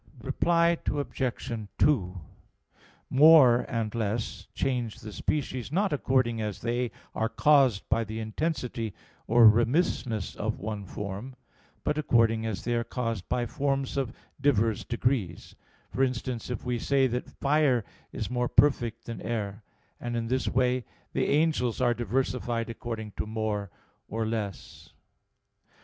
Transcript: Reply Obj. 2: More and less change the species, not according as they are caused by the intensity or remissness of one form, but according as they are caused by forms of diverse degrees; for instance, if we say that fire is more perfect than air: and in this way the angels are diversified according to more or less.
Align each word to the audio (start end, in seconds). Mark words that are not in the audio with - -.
Reply 0.23 0.79
Obj. 0.87 1.67
2: 1.77 2.21
More 3.11 3.57
and 3.69 3.93
less 3.93 4.47
change 4.55 4.99
the 5.01 5.13
species, 5.13 5.71
not 5.71 5.93
according 5.93 6.41
as 6.41 6.61
they 6.61 6.89
are 7.13 7.29
caused 7.29 7.87
by 7.87 8.03
the 8.03 8.17
intensity 8.19 8.95
or 9.27 9.45
remissness 9.47 10.33
of 10.35 10.57
one 10.57 10.85
form, 10.85 11.35
but 11.83 11.99
according 11.99 12.47
as 12.47 12.63
they 12.63 12.73
are 12.73 12.83
caused 12.83 13.29
by 13.29 13.45
forms 13.45 13.95
of 13.95 14.11
diverse 14.41 14.83
degrees; 14.83 15.55
for 15.91 16.01
instance, 16.01 16.49
if 16.49 16.65
we 16.65 16.79
say 16.79 17.05
that 17.05 17.29
fire 17.29 17.85
is 18.11 18.27
more 18.27 18.49
perfect 18.49 19.05
than 19.05 19.21
air: 19.21 19.63
and 19.99 20.17
in 20.17 20.25
this 20.29 20.47
way 20.47 20.83
the 21.13 21.27
angels 21.27 21.79
are 21.79 21.93
diversified 21.93 22.71
according 22.71 23.11
to 23.11 23.27
more 23.27 23.69
or 24.09 24.25
less. 24.25 24.93